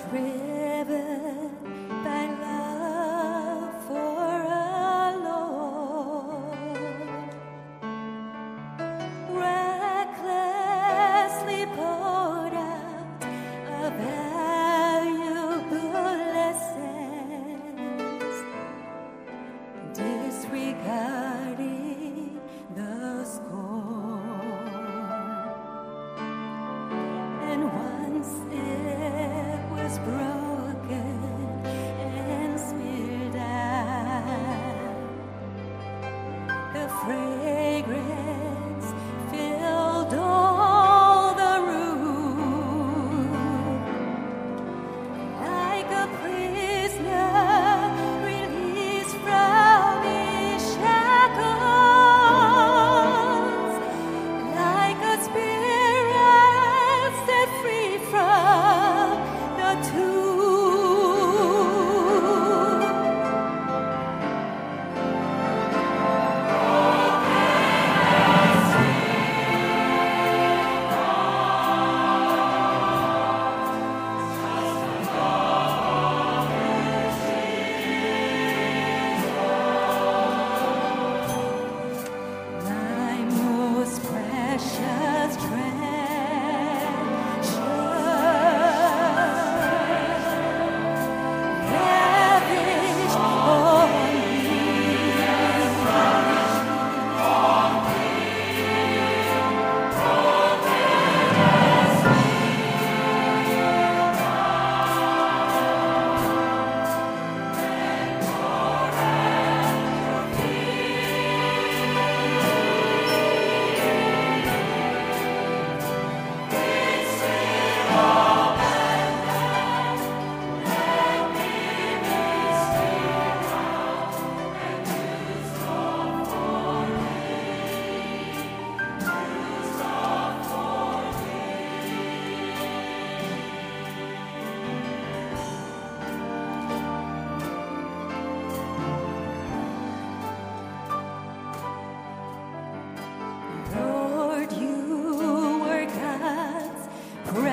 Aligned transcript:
driven 0.00 1.50
by 1.62 1.67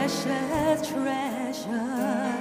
precious 0.05 0.87
treasure. 0.87 2.34